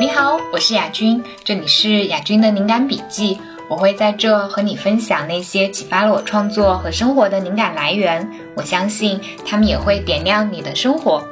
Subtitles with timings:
[0.00, 3.38] 你好，我是雅君，这里是雅君的灵感笔记。
[3.68, 8.26] 我会在这和你分享那些启发了我创作和生活的灵感来源。
[8.56, 11.22] 我相信他们也会点亮你的生活。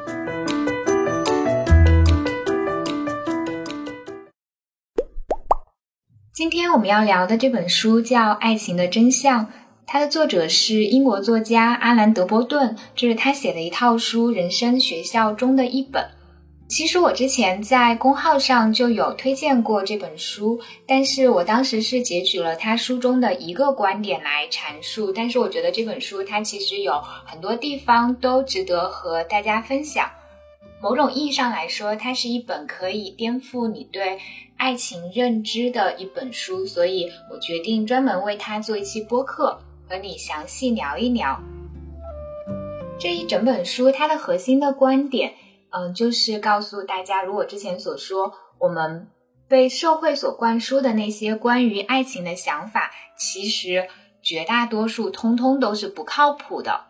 [6.34, 9.46] 今天我们要聊的这本书叫《爱情的真相》，
[9.86, 16.17] 它的作者是英国作家阿兰·德波顿，这是他写的一套书《人生学校》中的一本。
[16.68, 25.10] 其实我之前在公号上就有推荐过这本书，但是我当时是截取了他书中的一个观点来阐述。
[25.10, 26.92] 但是我觉得这本书它其实有
[27.24, 30.10] 很多地方都值得和大家分享。
[30.82, 34.18] 某种意义上来说，它是一本可以颠覆你对
[34.58, 41.40] 爱情认知的一本书，所以我决定专门为它做一期播客，和你详细聊一聊
[43.00, 45.32] 这一整本书它的核心的观点。
[45.70, 49.08] 嗯，就是告诉大家，如果之前所说我们
[49.46, 53.88] 被社会所灌输的那些关于爱情的想法，其实
[54.22, 56.86] 绝大多数通通都是不靠谱的。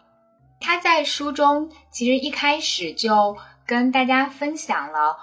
[0.60, 3.36] 他在书中其实一开始就。
[3.68, 5.14] 跟大家分享了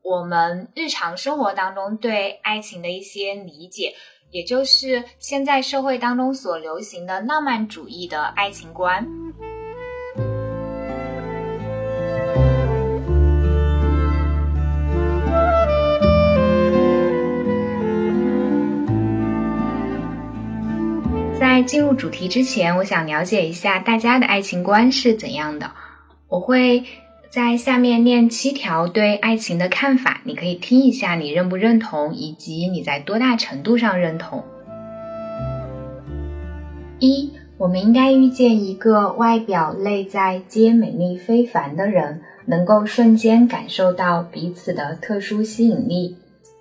[0.00, 3.94] 我们日常生活当中对爱情的一些理解，
[4.30, 9.06] 也就是现在社会当中所流行的浪漫主义的爱情观。
[21.40, 25.70] 在进入主题之前，我想了解一下大家的爱情观是怎样的，
[26.28, 26.84] 我会。
[27.30, 34.42] 在下面念七条对爱情的看法，你可以听一下，你认不认同，以及你在多大程度上认同。
[36.98, 46.16] 一，我们应该遇见一个外表内在皆美丽非凡的人，能够瞬间感受到彼此的特殊吸引力。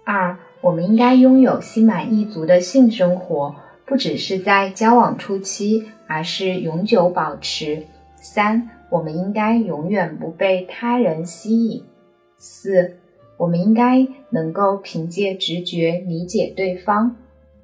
[0.05, 3.55] 二，我们应该拥有心满意足的性生活，
[3.89, 7.83] 不只是在交往初期，而是永久保持。
[8.15, 8.69] 三。
[8.91, 11.83] 我们应该永远不被他人吸引。
[12.39, 12.97] 四，
[13.37, 17.15] 我们应该能够凭借直觉理解对方。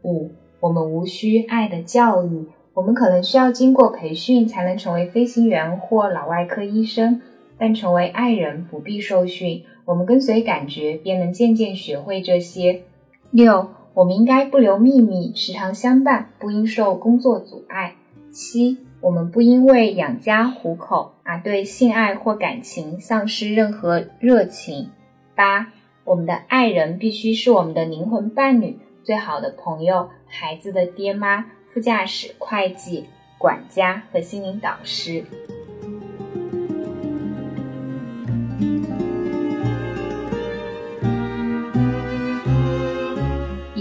[0.04, 7.20] 五，我们无需爱的教育，我们可能需要经过培训才能成为飞行员或脑外科医生，
[7.58, 12.84] 但成为爱人不必受训，我们跟随感觉便能渐渐学会这些。
[13.32, 17.96] 六，我们应该不留秘密，时常相伴，不应受工作阻碍。
[18.32, 18.78] 七。
[19.02, 24.90] 我们不因为养家糊口而对性爱或感情丧失任何热情。
[25.36, 25.72] 八，
[26.04, 33.06] 我们的爱人必须是我们的灵魂伴侣、最好的朋友、孩子的爹妈、副驾驶、会计、
[33.38, 35.24] 管家和心灵导师。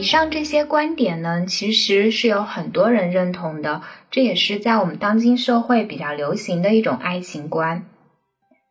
[0.05, 7.87] 以上这些观点呢，其实是有很多人认同的，这也是在我们当今社会比较流行的一种爱情观。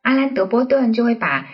[0.04, 1.50] 阿兰·德波顿就会把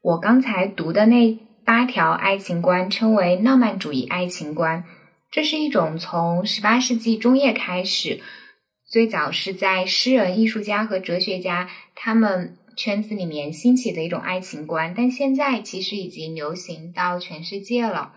[0.00, 4.84] 我刚才读的那八条爱情观称为浪漫主义爱情观。
[5.32, 8.20] 这是一种从十八世纪中叶开始，
[8.88, 18.12] 最早是在诗人、艺术家和哲学家他们圈子里面兴起的一种爱情观，但现在其实已经流行到全世界了。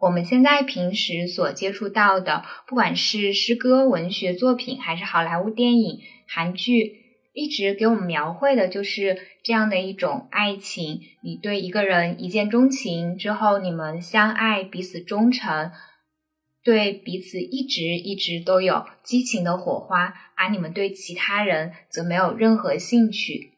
[0.00, 5.98] 我们现在平时所接触到的，不管是诗歌、文学作品，还是好莱坞电影、
[6.28, 6.98] 韩剧，
[7.32, 15.72] 一直给我们描绘的就是这样的一种爱情：你对一个人一见钟情之后，你们相爱，彼此忠诚，
[16.62, 23.54] 对彼此一直一直都有激情的火花，而你们对其他人则没有任何兴趣。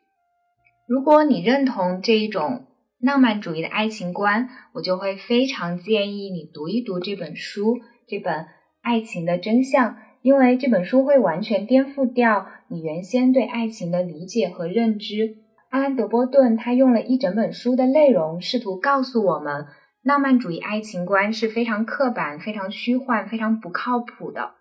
[0.88, 2.64] 如果你认同这一种，
[3.00, 8.34] 浪漫主义的爱情观，我就会非常建议你读一读这本书，这本
[8.82, 15.38] 《爱情的真相》，因为这本书会完全颠覆掉你原先对爱情的理解和认知。
[15.70, 19.66] 阿兰·德波顿他用了一整本书的内容，试图告诉我们，
[20.02, 24.56] 浪漫主义爱情观是非常刻板、非常虚幻、非常不靠谱的。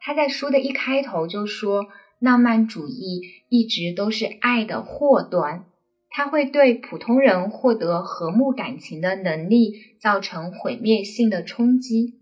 [0.00, 1.86] 他在书的一开头就说，
[2.18, 5.66] 浪漫主义一直都是爱的祸端。
[6.16, 12.20] 它会对普通人获得和睦感情的能力造成毁灭性的冲击。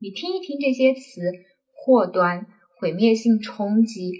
[0.00, 1.32] 你听一听这些词：
[1.72, 4.12] 祸端、毁灭性冲击。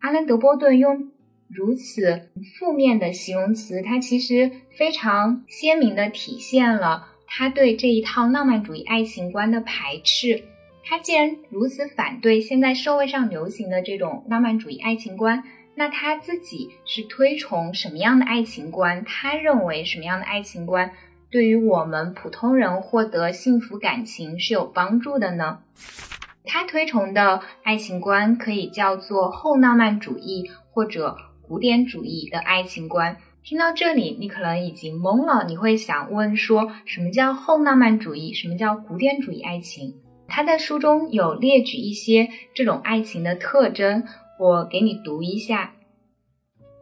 [0.00, 1.12] 阿兰·德波顿用
[1.48, 10.42] 如此负面的形容词，它其实非常鲜明地体现了他对这一套浪漫主义爱情观的排斥。
[10.82, 19.04] 他既然如此反对现在社会上流行的这种浪漫主义爱情观，那他自己是推崇什么样的爱情观？
[19.04, 20.90] 他认为什么样的爱情观
[21.30, 25.60] 对于我们普通人获得幸福感情是有帮助的呢？
[26.44, 33.16] 他推崇的爱情观可以叫做后浪漫主义或者古典主义的爱情观。
[33.44, 38.34] 听到这里，你可能已经懵了，你会想问说，什么叫后浪漫主义？
[38.34, 39.94] 什么叫古典主义爱情？
[40.28, 44.04] 他在书中有列举一些这种爱情的特征，
[44.42, 45.72] 我给你读一下：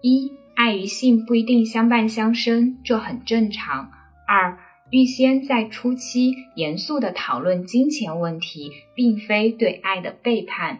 [0.01, 3.91] 一，爱与性不一定相伴相生，这很正常；
[4.27, 4.57] 二，
[4.91, 10.79] 预先在初期严肃地讨论金钱问题，并非对爱的背叛；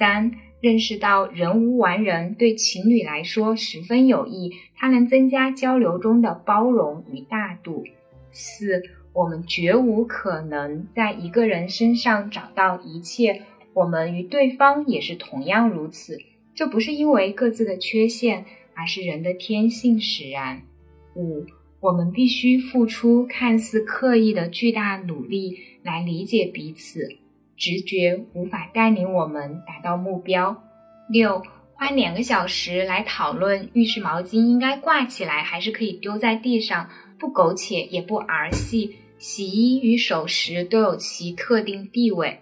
[0.00, 7.84] 三，认识到人无完人，对情侣来说十分有益，它能增加交流中的包容与大度；
[8.32, 8.82] 四。
[9.12, 13.42] 我们绝无可能在一个人身上找到一切，
[13.74, 16.18] 我们与对方也是同样如此。
[16.54, 18.44] 这不是因为各自的缺陷，
[18.74, 20.62] 而是人的天性使然。
[21.14, 21.46] 五，
[21.80, 27.08] 我们必须付出看似刻意的巨大努力来理解彼此，
[27.56, 30.62] 直觉无法带领我们达到目标。
[31.08, 31.42] 六，
[31.74, 36.88] 花两个小时来讨论浴室毛巾应该挂起来还是可以丢在地上。
[37.18, 42.38] 不苟且也不儿戏，洗衣与守时都有其特定地位。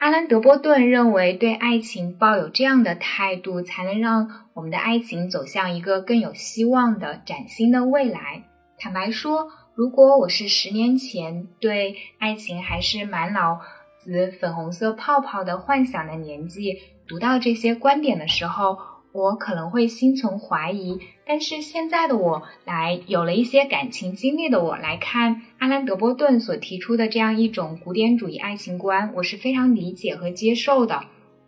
[0.00, 8.44] 阿兰·德波顿认为，对爱情抱有这样的态度，才能让我们的爱情走向一个更有希望的崭新的未来。
[8.78, 13.60] 坦白说，如果我是十年前对爱情还是满脑
[13.98, 18.78] 子粉红色泡泡的幻想的年纪，读到这些观点的时候，
[19.12, 31.04] 我可能会心存怀疑，但是现在的我来有了一些感情经历的我来看阿兰·德波顿所提出的这样一种古典主义爱情观，我是非常理解和接受的。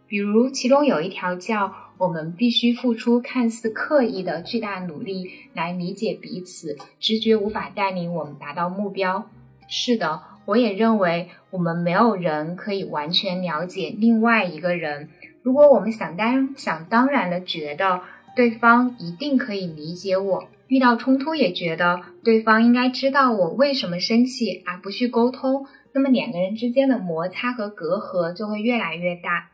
[0.09, 9.31] 比如其中有一条叫“我们必须付出看似刻意的巨大努力来理解彼此，直觉无法带领我们达到目标”。
[9.69, 15.09] 是的，我也认为我们没有人可以完全了解另外一个人。
[15.43, 18.01] 如果我们想当想当然的觉得
[18.37, 29.49] 对方一定可以理解我，遇到冲突也觉得对方应该知道我为什么生气，而不去沟通，那么两个人之间的摩擦和隔阂就会越来越大。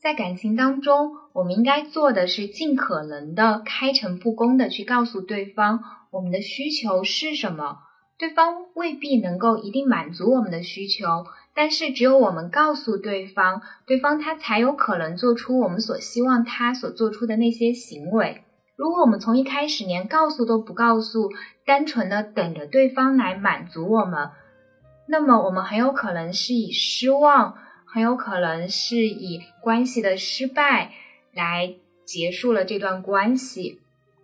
[0.00, 5.80] 在感情当中，我们应该做的是尽可能的开诚布公的去告诉对方
[6.10, 7.78] 我们的需求是什么，
[8.18, 11.26] 对方未必能够一定满足我们的需求。
[11.60, 18.44] 但是，只有我们告诉对方，对方他才有可能做出我们所希望他所做出的那些行为。
[18.76, 21.32] 如果我们从一开始连告诉都不告诉，
[21.66, 24.30] 单纯的等着对方来满足我们，
[25.08, 30.92] 那么我们很有可能是以失望，很有可能是以关系的失败
[31.34, 33.80] 来结束了这段关系。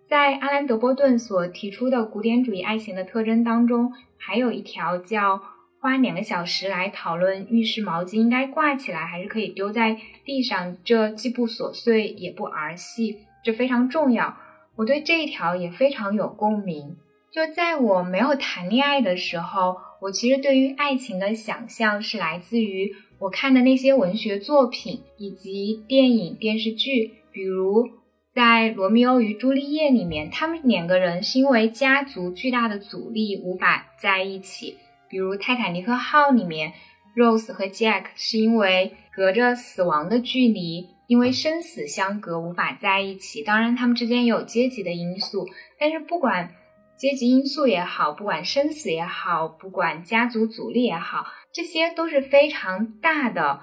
[0.07, 5.43] 在阿兰·德波顿所提出的古典主义爱情的特征当中，还有一条叫。
[5.85, 14.35] 花两个小时来讨论浴室毛巾应该挂起来还是可以丢在地上，这既不琐碎也不儿戏，这非常重要。
[14.77, 16.97] 我对这一条也非常有共鸣。
[17.31, 27.91] 就在我没有谈恋爱的时候，我其实对于爱情的想象是来自于我看的那些文学作品以及电影电视剧，比如
[28.33, 34.79] 在《罗密欧与朱丽叶》里面，他们两个人是因为家族巨大的阻力无法在一起。
[35.15, 36.73] 比如《泰坦尼克号》里面
[37.15, 43.45] ，Rose 和 Jack 是因为隔着死亡的距离，因为生死相隔无法在一起。
[43.45, 45.47] 当然，他们之间也有阶级的因素，
[45.79, 46.51] 但是不管
[46.97, 53.61] 阶级因素也好，不管生死也好，不管家族阻力也好，这些都是非常大的、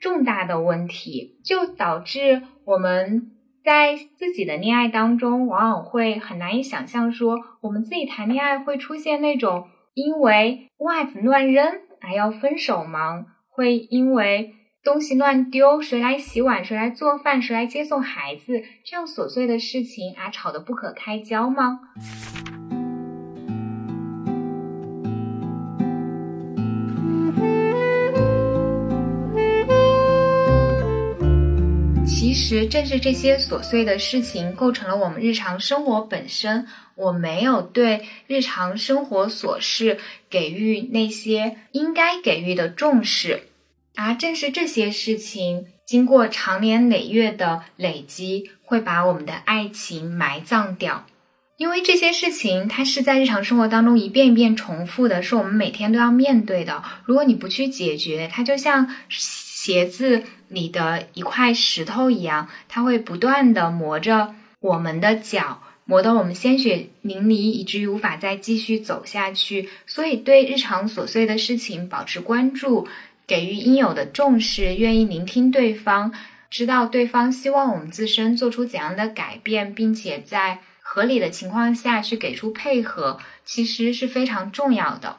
[0.00, 3.30] 重大的问题，就导致我们
[3.62, 9.68] 在自己的恋爱当中，往往会很难以想象说，我们自己谈恋爱会出现那种。
[9.98, 11.66] 因为袜子乱扔
[12.00, 13.26] 而要分手吗？
[13.48, 21.80] 会因为东西乱丢，谁来洗碗，谁来做饭，谁来接送孩子，这样琐碎的事情而吵得不可开交吗？
[32.28, 36.66] 其实正是这些琐碎的事情构成了我们日常生活本身。
[36.94, 43.44] 我没有对日常生活琐事给予那些应该给予的重视，
[43.96, 51.06] 而正是这些事情经过长年累月的累积，会把我们的爱情埋葬掉。
[51.56, 56.84] 因为这些事情它是在日常生活当中一遍一遍重复的，是我们每天都要面对的。
[57.06, 65.62] 如果你不去解决，它就像鞋子里的一块石头一样，它会不断的磨着我们的脚。
[65.84, 69.70] 磨得我们鲜血淋漓，以至于无法再继续走下去。
[69.86, 72.86] 所以，对日常琐碎的事情保持关注，
[73.26, 76.12] 给予应有的重视，愿意聆听对方，
[76.50, 85.16] 知道对方希望我们自身做出怎样的改变，并且在合理的情况下去给出配合，其实是非常重要的。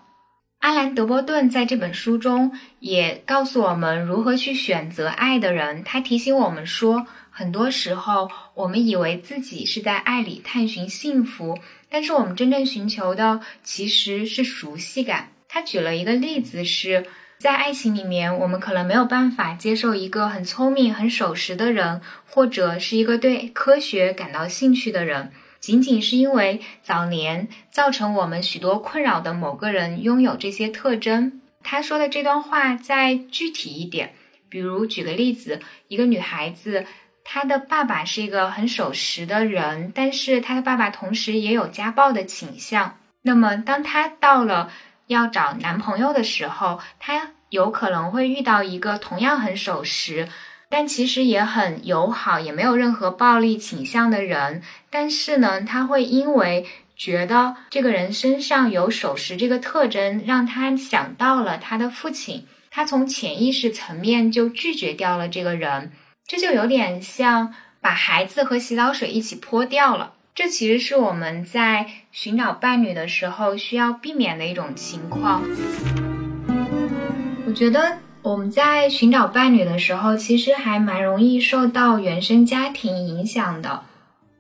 [0.60, 5.84] 阿兰·德波顿在这本书中也告诉我们如何去选择爱的人。
[5.84, 7.08] 他提醒我们说。
[7.32, 11.58] 很多时候，我们以为自己是在爱里探寻幸福，
[11.90, 15.30] 但是我们真正寻求的其实是熟悉感。
[15.48, 17.06] 他举了一个例子，是
[17.38, 31.42] 在爱情里面，我们可能没有办法接受一个很聪明、很守时的人，或者是一个对科学感到兴趣的人，仅仅是因为早年造成我们许多困扰的某个人拥有这些特征。
[31.64, 34.14] 他说的这段话再具体一点，
[34.50, 36.86] 比如举个例子，一个女孩子。
[37.32, 42.98] 她的爸爸是一个很守时的人，但是她的爸爸同时也有家暴的倾向。
[43.22, 44.72] 那么，当她到了
[45.06, 50.28] 要找男朋友的时候，她有可能会遇到一个同样很守时，
[50.70, 54.62] 但其实也很友好，也没有任何暴力倾向的人。
[54.92, 65.92] 但是呢，他会因为觉得这个人身上有守时这个特征，让他想到了他的父亲，他从潜意识层面就拒绝掉了这个人。
[66.28, 70.14] 这就有点像把孩子和洗澡水一起泼掉了。
[70.36, 75.42] 这其实是我们在寻找伴侣的时候需要避免的一种情况。
[77.48, 83.82] 我觉得我们在寻找伴侣的时候，其实还蛮容易受到原生家庭影响的。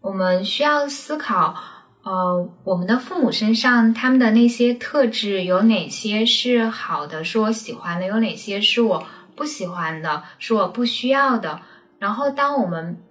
[0.01, 1.55] 我们需要思考，
[2.03, 9.05] 呃，我们的父母身上他们的那些特质有哪些是好的，是我喜欢的；有哪些是我
[9.35, 11.61] 不喜欢的，是我不需要的。
[11.99, 13.01] 然后，当我们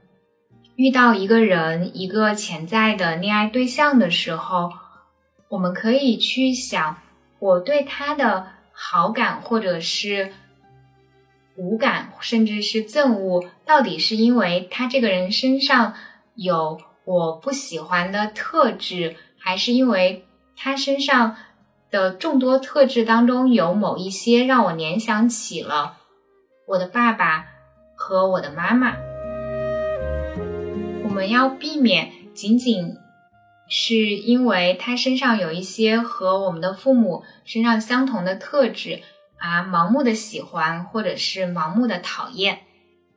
[0.76, 4.70] 遇到一个人、一个潜在的恋爱对象的时候，
[5.48, 6.98] 我们可以去想，
[7.38, 10.30] 我对他的好感，或者是
[11.58, 15.94] 无感，甚至是憎恶，到底是因为他这个人身上
[16.34, 20.24] 有我不喜欢的特质，还是因为
[20.56, 21.36] 他身上
[21.90, 25.98] 的众多特质当中有某一些让我联想起了
[26.66, 27.46] 我的爸爸？
[28.00, 28.94] 和我的妈妈，
[31.02, 32.94] 我们要避免仅仅
[33.68, 39.02] 是因为他身上有一些和我们的父母身上相同的特质
[39.38, 42.58] 啊盲目的喜欢，或者是盲目的讨厌。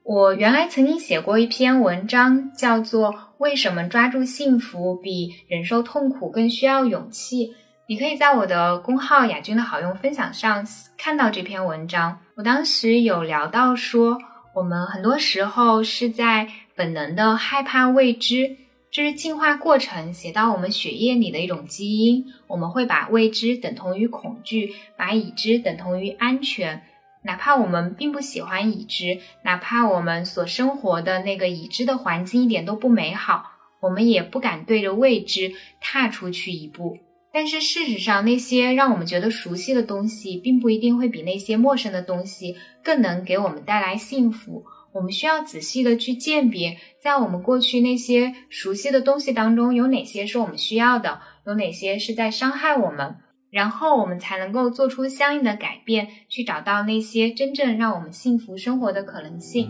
[0.04, 7.48] 我原来曾经写过一篇文章，叫做《为什么抓住幸福比忍受痛苦更需要勇气》。
[7.88, 10.66] 你可以在我的公号“雅君的好用分享”上
[10.98, 12.20] 看到这篇文章。
[12.36, 14.18] 我当时有聊到说。
[14.54, 18.58] 我们很多时候是在本能的害怕未知，
[18.92, 22.26] 这是进化过程写到我们血液里的一种基因。
[22.48, 26.84] 我们会把未知等同于恐惧，把已知等同于安全。
[27.24, 33.46] 哪怕我们并不喜欢已知，哪怕我们所生活的那个已知的环境一点都不美好，
[33.80, 36.98] 我们也不敢对着未知踏出去一步。
[37.32, 44.66] 但是事实上，那些让我们觉得熟悉的东西，并不一定会比那些陌生的东西更能给我们带来幸福。
[44.94, 53.16] 我们需要仔细的去鉴别，在我们过去那些熟悉的东西当中，有哪些是我们需要的，有哪些是在伤害我们，
[53.50, 59.70] 然后我们才能够做出相应的改变，去找到那些真正让我们幸福生活的可能性。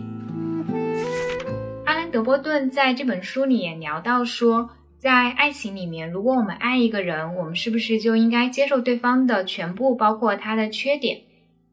[1.84, 4.70] 阿兰·德波顿在这本书里也聊到说。
[4.98, 11.22] 在爱情里面，如果我们爱一个人，我们是不是就应该接受对方的全部，包括他的缺点？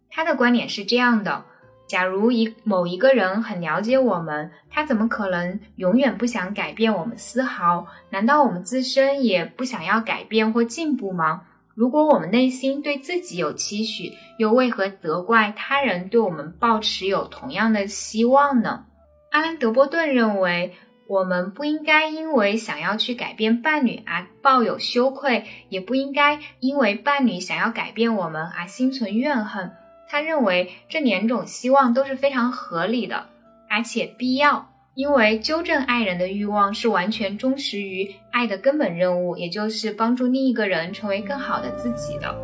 [0.10, 1.46] 他的观点是这样的：
[1.89, 7.88] 假如一某一个人很了解我们，他怎么可能永远不想改变我们丝毫？
[8.12, 11.41] 难道我们自身也不想要改变或进步吗？
[11.74, 18.86] 如果我们内心对自己有期许，又为何责怪他人对我们抱持有同样的希望呢？
[19.31, 20.75] 阿兰·德波顿认为。
[21.10, 29.72] 我们不应该因为想要去改变伴侣而抱有羞愧，也不应该因为伴侣想要改变我们而心存怨恨。
[30.12, 33.28] 他认为这两种希望都是非常合理的，
[33.70, 34.68] 而且必要。
[34.96, 42.36] 因为纠正爱人的欲望是完全忠实于爱的根本任务，也就是帮助另一个人成为更好的自己的。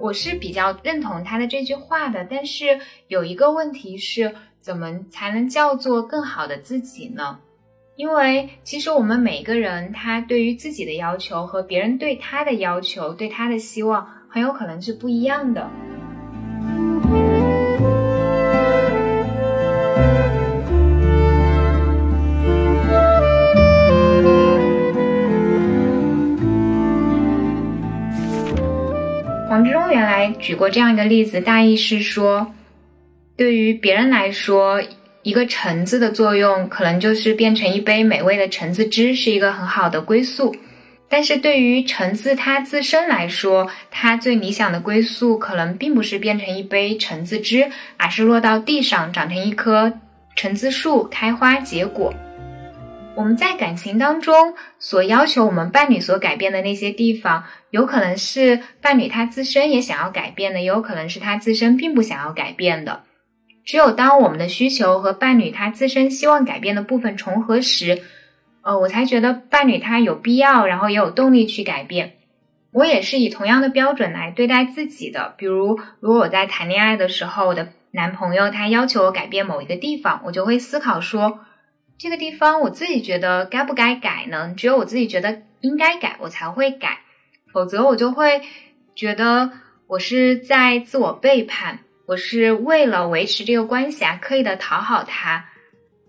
[0.00, 7.38] 我是比较认同他的这句话的，但是有一个问题是，怎么才能叫做更好的自己呢？
[7.96, 15.70] 因为其实我们每个人他对于自己的要求和别人对他的要求、对他的希望很有可能是不一样的。
[30.46, 32.54] 举过这样一个例子，大意是说，
[33.36, 34.80] 对于别人来说，
[35.24, 40.54] 一个橙子的作用可能就是变成一杯美味的橙子汁，是一个很好的归宿。
[41.08, 49.94] 但是对于橙子它自身来说，它最理想的归宿可能并不是变成一杯橙子汁，而是落到地上长成一棵
[50.36, 52.14] 橙子树，开花结果。
[53.16, 63.04] 我们在感情当中所要求我们伴侣所改变的那些地方，有可能是伴侣他自身也想要改变的，也有可能是他自身并不想要改变的。
[63.64, 68.02] 只有当我们的需求和伴侣他自身希望改变的部分重合时，
[68.60, 72.12] 呃，我才觉得伴侣他有必要，然后也有动力去改变。
[72.70, 75.32] 我也是以同样的标准来对待自己的。
[75.38, 81.38] 比如，如果我在谈恋爱的时候，我的男朋友他要求我改变某一个地方，我就会思考说。
[81.98, 84.52] 这个地方我自己觉得该不该改呢？
[84.54, 86.98] 只有我自己觉得应该改，我才会改，
[87.52, 88.42] 否则我就会
[88.94, 89.50] 觉得
[89.86, 95.46] 我是在自我背叛，我是为了维持这个关系啊，刻意的讨好他。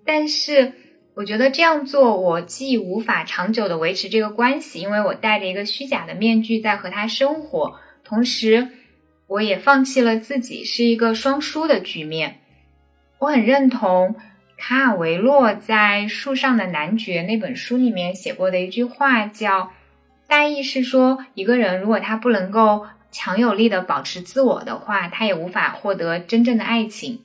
[0.06, 0.74] 但是
[1.14, 8.68] 我觉得这样做，我既无法长久的维持这个关系，因为我戴着一个虚假的面具在和他生活，同时
[9.28, 12.42] 我也放弃了自己，是一个双输的局面。
[13.20, 14.18] 我很认同。
[14.58, 19.72] 卡尔维诺在《树上的男爵》那本书里面写过的一句话，叫
[20.28, 27.22] “大意是说，一个人如果他不能够强有力的保持自我的话，他也无法获得真正的爱情。”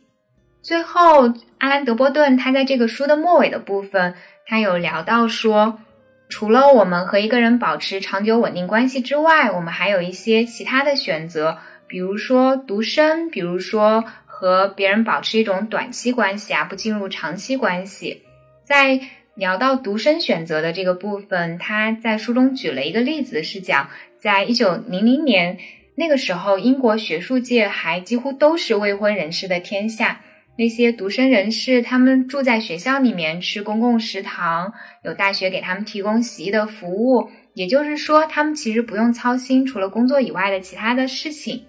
[0.60, 4.14] 最后，阿兰·德波顿他在这个书的末尾的部分，
[4.46, 5.80] 他有聊到说，
[6.28, 14.04] 除了我们和一个人保持长久稳定关系之外，我们还有一些其他的选择，比如说独身，比如说。
[14.42, 18.24] 和别人保持一种短期关系啊，不进入长期关系。
[18.64, 18.98] 在
[19.36, 25.56] 聊到独身选择的这个部分，他在书中举了一个例子，是讲在一九零零年
[25.94, 30.20] 那个时候，英国学术界还几乎都是未婚人士的天下。
[30.58, 34.72] 那些独身人士，他们住在学校里面，吃公共食堂，
[35.04, 41.62] 有大学给他们提供洗衣的服务，也就是说，他们其实不用操心除了工作以外的其他的事情。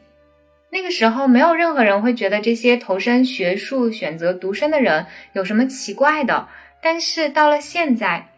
[0.73, 6.47] 那个时候，没有任何人会觉得这些投身学术、选择独身的人有什么奇怪的。
[6.81, 8.29] 但是到了现在，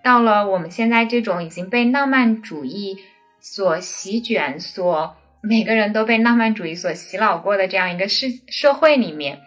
[0.00, 2.96] 到了我们现在这种已经被浪漫主义
[3.40, 9.40] 所席卷、所每个人都被浪漫主义所洗脑过的这样一个社社会里面，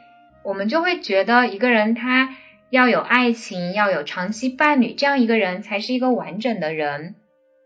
[0.44, 2.36] 我们就会觉得一个人他
[2.72, 7.16] 要有爱情，要有长期伴侣，这样一个人才是一个完整的人。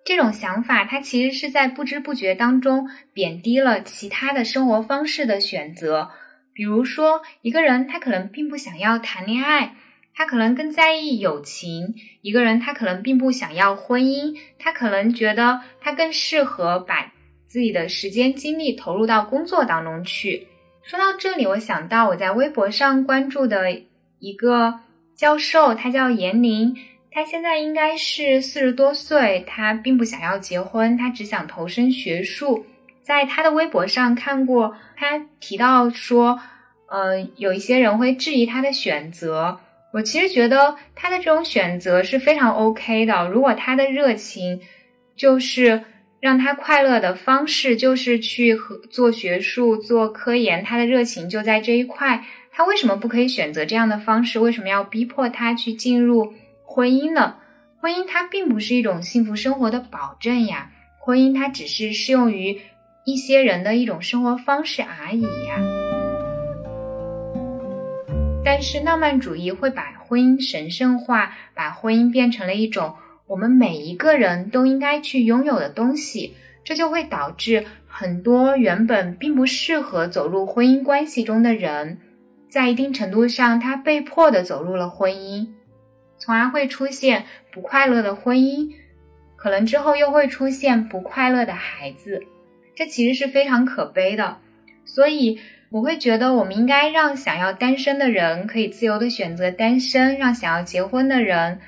[0.07, 6.11] 这种想法，它其实是在不知不觉当中贬低了其他的生活方式的选择。
[6.53, 9.75] 比如说，一个人他可能并不想要谈恋爱，
[10.15, 17.11] 他可能更在意友情；一个人他可能并不想要婚姻，他可能觉得他更适合把
[17.45, 20.47] 自己的时间精力投入到工作当中去。
[20.83, 23.81] 说到这里，我想到我在微博上关注的
[24.19, 24.79] 一个
[25.17, 26.77] 教授，他叫严林。
[27.17, 32.63] 他现在应该是四十多岁，他并不想要结婚，他只想投身学术。
[33.01, 36.39] 在他的微博上看过，他提到说，
[36.87, 39.59] 呃，有一些人会质疑他的选择。
[39.93, 43.27] 我其实觉得他的这种选择是非常 OK 的。
[43.29, 44.61] 如果他的热情
[45.15, 45.85] 就是
[46.19, 54.37] 让他快乐的方式就是去和做学术、做科研，他的热情就在这一块，他为什么不可以选择这样的方式？
[54.37, 56.31] 为什么要逼迫他去进入？
[56.67, 57.35] 婚姻呢？
[57.79, 62.59] 婚姻它并不是一种幸福生活的保证呀，婚姻它只是适用于
[63.05, 65.61] 一些人的一种生活方式而已呀。
[68.43, 72.95] 但是浪漫主义会把婚姻神圣化，把婚姻变成了一种
[73.27, 81.99] 我们每一个人都应该去拥有的东西，这就会导致很多原本并不适合走入婚姻关系中的人，
[82.49, 85.47] 在一定程度上他被迫的走入了婚姻。
[86.27, 88.69] 从而会出现不快乐的婚姻，
[89.37, 92.21] 可能之后又会出现不快乐的孩子，
[92.75, 94.37] 这其实是非常可悲的。
[94.83, 101.59] 所以我会觉得，我们应该让想要单身的人可以自由的选择单身，让想要结婚的人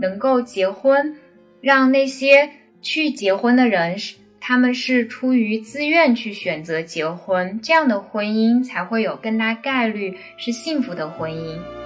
[0.00, 1.14] 能够结婚，
[1.60, 2.48] 让那些
[2.80, 11.85] 去结婚的人是他们是出于自愿去选择结婚，这样的婚姻才会有更大概率是幸福的婚姻。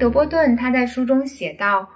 [0.00, 1.86] 德波顿他在书中写道：“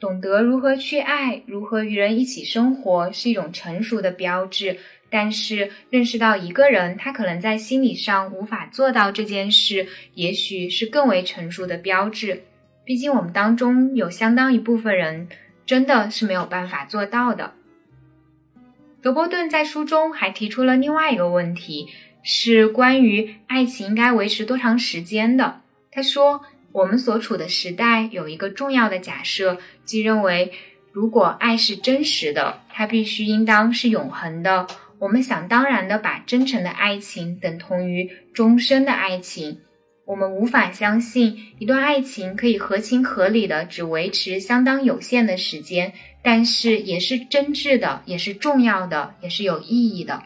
[0.00, 4.76] 懂得如何去爱，如何与人一起生活，是一种成熟的标志。
[5.08, 12.42] 但是，认识到一个人他可能在心理上无法做到这件事，也许是更为成熟的标志。
[12.84, 15.28] 毕竟，我们当中有相当一部分人
[15.64, 17.52] 真的是没有办法做到的。”
[19.00, 21.86] 德波顿在书中还提出了另外一个问题，
[22.24, 25.60] 是关于爱情应该维持多长时间的。
[25.94, 26.40] 他说
[26.72, 30.52] ：“我们所处的时代有一个重要的假设，即认为
[30.92, 34.66] 如果爱是真实的，它必须应当是永恒的。
[34.98, 39.60] 我们想当然的把真诚的爱情等同于终身的爱情。”
[40.04, 50.20] 我们无法相信一段爱情可以合情合理的只维持相当有限的时间，但是也是真挚的，也是重要的，也是有意义的。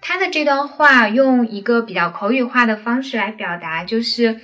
[0.00, 4.40] 他的这段话用一个比较口语化的方式来表达，就是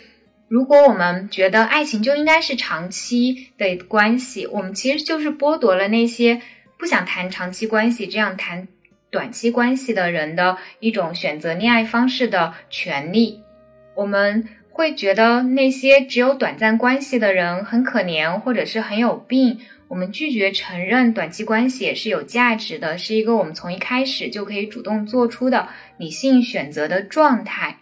[0.48, 6.40] 如果我们觉得爱情就应该是长期的关系，我们其实就是剥夺了那些
[6.78, 8.66] 不想谈长期关系、这样谈
[9.10, 13.42] 短期关系的人的一种选择恋爱方式的权利。
[13.94, 14.48] 我们。
[14.70, 19.58] 会觉得那些只有短暂关系的人很可怜，或者是很有病。
[19.88, 27.78] 我们拒绝承认短期关系也是有价值的，是一个我们从一开始就可以主动做出的理性选择的状态。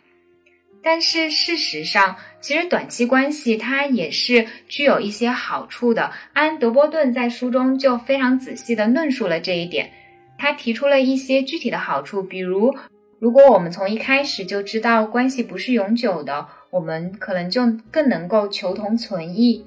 [0.87, 6.13] 但是事实上，其实短期关系它也是具有一些好处的。
[6.33, 9.91] 安德波顿在书中就非常仔细的论述了这一点，
[10.39, 12.73] 他提出了一些具体的好处，比如，
[13.19, 16.47] 如果我们从一开始就知道关系不是永久的。
[16.71, 19.67] 我们可能就更能够求同存异。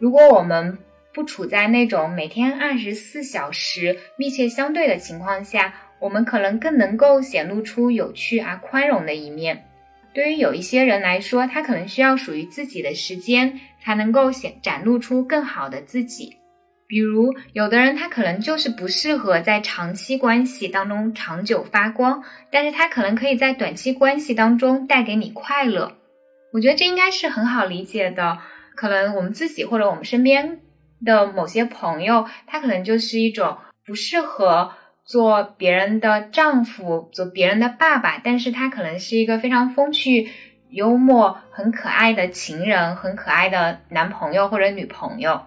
[0.00, 0.76] 如果我们
[1.14, 9.66] 不处在那种每天二十四小时密切相对的情况下，我们可能更能够显露出有趣而宽容的一面。
[10.18, 16.36] 对于有一些人来说，他可能需要属于自己的时间，才能够显展露出更好的自己。
[16.88, 25.92] 比如，有的人他可能就是不适合在长期关系当中长久发光，但是他可能可以在短期关系当中带给你快乐。
[26.52, 28.38] 我觉得这应该是很好理解的。
[28.74, 30.58] 可能我们自己或者我们身边
[31.04, 34.72] 的某些朋友，他可能就是一种不适合
[35.08, 40.28] 做别人的丈夫、做别人的爸爸，但是他可能是一个非常风趣、
[40.68, 45.40] 幽默、很可爱的情人，很可爱的男朋友或者女朋友。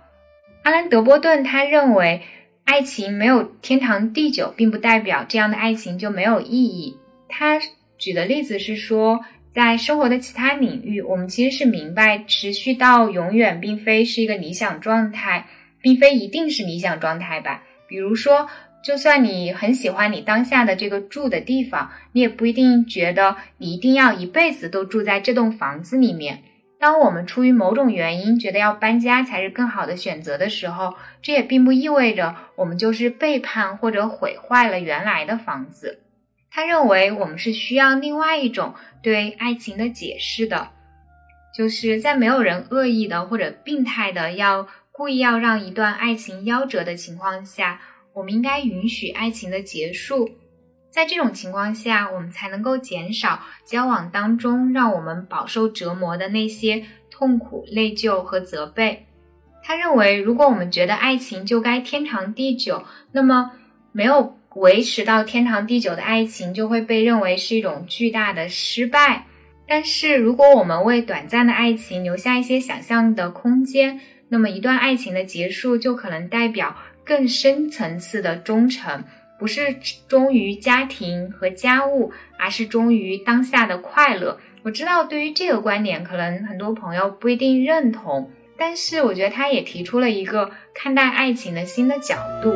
[0.63, 2.23] 阿兰·德波顿他认为，
[2.65, 6.97] 爱情没有天长地久，并不代表这样的爱情就没有意义。
[7.29, 7.59] 他
[7.97, 9.23] 举的例子是说。
[9.53, 15.45] 在生活的其他领域，我们其实是明白，持续到永远并非是一个理想状态，
[15.81, 17.61] 并非一定是理想状态吧。
[17.85, 18.47] 比如说，
[18.83, 26.43] 就算你很喜欢你当下的这个住的地方，你也不一定觉得你一定要一辈子都住在这栋房子里面。
[26.79, 35.99] 当我们出于某种原因觉得要搬家才是更好的选择的时候，这也并不意味着我们就是背叛或者毁坏了原来的房子。
[36.49, 40.69] 他认为我们是需要另外一种对爱情的解释的，
[41.55, 47.79] 就是在没有人恶意的或者病态的要故意要让一段爱情夭折的情况下，
[48.13, 50.29] 我们应该允许爱情的结束。
[50.89, 59.05] 在这种情况下，我们才能够减少交往当中让我们饱受折磨的那些痛苦、内疚和责备。
[59.63, 63.51] 他认为，如果我们觉得爱情就该天长地久，那么
[63.91, 64.37] 没有。
[64.55, 69.25] 维持到天长地久的爱情就会被认为是一种巨大的失败。
[69.65, 76.75] 但是，如果我们为短暂的爱情留下一些想象的空间，那么一段爱情的结束就可能代表
[77.11, 79.03] 更深层次的忠诚，
[79.37, 79.75] 不是
[80.07, 84.39] 忠于家庭和家务，而是忠于当下的快乐。
[84.63, 92.55] 我知道，对于这个观点，可能很多朋友不一定认同，但是我觉得他也提出了一个看待爱情的新的角度。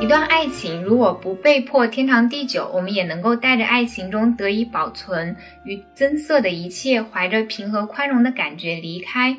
[0.00, 9.36] 一段爱情如果不被迫天长地久，我们也能够带着爱情中得以保存与增色的一切，怀着平和宽容的感觉离开。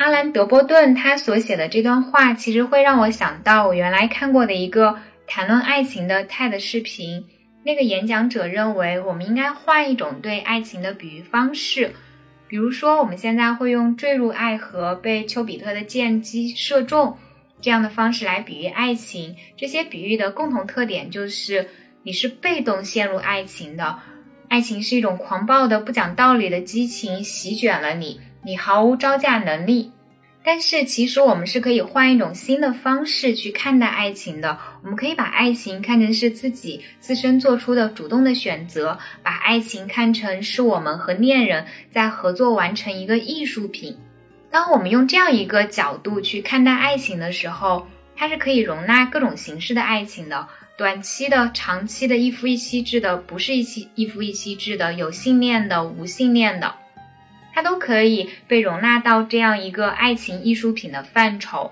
[0.00, 7.26] 阿兰·德波顿他所写的这段话，其实会让我想到我原来看过的一个谈论爱情的 TED 视频。
[7.66, 11.92] 那个演讲者认为，我们应该换一种对爱情的比喻方式，
[12.48, 17.18] 比如说，我们现在会用坠入爱河、被丘比特的箭击射中。
[17.60, 21.68] 这样的方式来比喻爱情，这些比喻的共同特点就是，
[22.04, 23.98] 你是被动陷入爱情的，
[24.48, 29.92] 爱情是一种狂暴的、不讲道理的激情，席卷了你，你毫无招架能力。
[30.42, 43.94] 但是，其实我们是可以换一种新的方式去看待爱情的，我们可以把爱情看成是自己自身做出的主动的选择，把爱情看成是我们和恋人在合作完成一个艺术品。
[44.50, 50.48] 当我们用这样一个角度去看待爱情的时候，它是可以容纳各种形式的爱情的，
[50.78, 56.74] 短期的、长期的、一夫一妻制的，不是一妻一夫一妻制的，有信念的、无信念的，
[57.60, 61.70] 它都可以被容纳到这样一个爱情艺术品的范畴。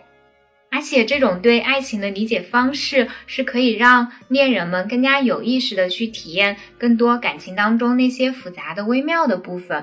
[0.70, 9.82] 而且，这种对爱情的理解方式是可以让恋人们更加有意识的去体验更多感情当中那些复杂的微妙的部分。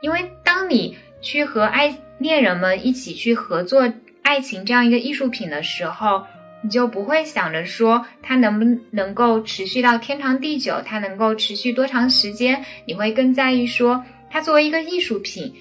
[0.00, 6.24] 因为当你去和爱恋人们一起去合作爱情这样一个艺术品的时候，
[6.62, 15.54] 你就不会想着说它能不能够持续到天长地久，它能够持续多长时间，你会更在意说它作为一个艺术品。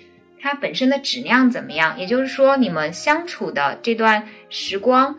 [0.43, 1.99] 它本身的质量怎么样？
[1.99, 5.15] 也就是说，你们相处的这段时光，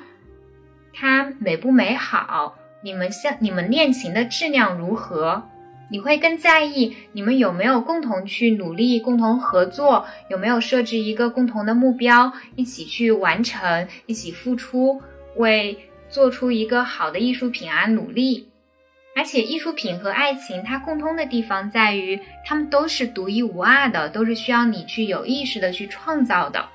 [0.92, 2.56] 它美不美好？
[2.82, 5.44] 你们相你们恋情的质量如何？
[5.92, 10.04] 你会更在意你们有没有共同去努力、共同合作？
[10.28, 15.00] 有没有设置一个共同的目标，一起去完成，一起付出，
[15.36, 18.48] 为做出一个好的艺术品而努力？
[19.14, 26.66] 而且艺术品和爱情，它共通的地方在于，它们都是独一无二的，都是需要你去有意识的去创造的。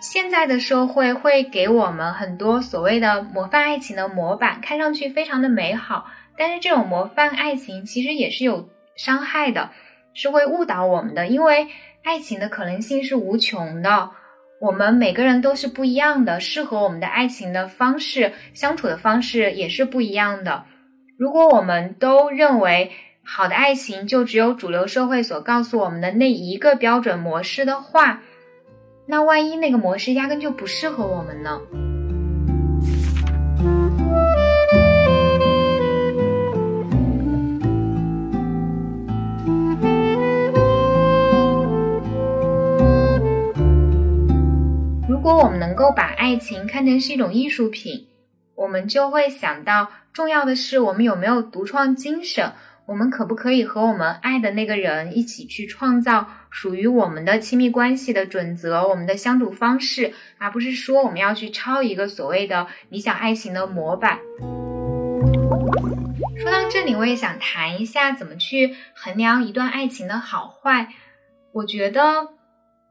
[0.00, 9.70] 现在的社会会给我们很多所谓的模范爱情的模板，看上去非常的美好，但是这种模范爱情其实也是有伤害的，
[10.14, 11.28] 是会误导我们的。
[11.28, 11.68] 因为
[12.02, 14.10] 爱情的可能性是无穷的，
[14.60, 20.64] 我们每个人都是不一样的，适合我们的爱情的方式、相处的方式也是不一样的。
[21.22, 22.90] 如果我们都认为
[23.22, 28.22] 好的爱情就只有主流社会所告诉我们的那一个标准模式的话，
[29.06, 31.60] 那万一那个模式压根就不适合我们呢？
[45.08, 48.08] 如果我们能够把爱情看成是一种艺术品，
[48.56, 52.52] 我们就会想到，重要的是我们有没有独创精神，
[52.84, 64.18] 我们可不可以和我们爱的那个人一起去创造属于我们的亲密关系的准则，我们的相处方式，而不是说我们要去抄一个所谓的理想爱情的模板。
[66.38, 70.88] 说到这里，我也想谈一下怎么去衡量一段爱情的好坏。
[71.52, 72.28] 我觉得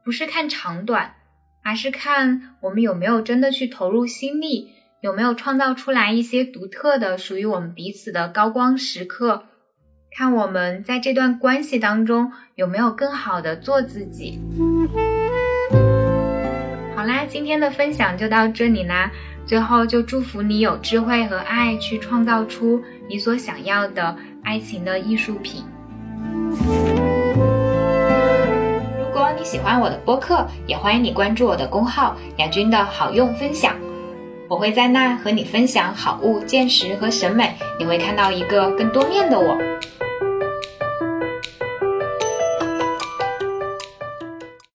[0.04, 1.14] 不是看长短，
[1.62, 4.72] 而是看我们有没有真的去投入心力。
[5.02, 9.42] 有没有创造出来一些独特的、属于我们彼此的高光时刻？
[10.16, 14.38] 看我们在这段关系当中有没有更好的做自己。
[16.94, 19.10] 好啦，今天的分享就到这里啦。
[19.44, 25.64] 最后就祝福你有智慧和爱，去创造出你所想要的爱情的艺术品。
[29.00, 33.74] 如果你喜欢我的播客，也欢迎你关注我的公号“杨军的好用分享”。
[34.52, 39.71] 我会在那和你分享好物、见识和审美，你会看到一个更多面的我。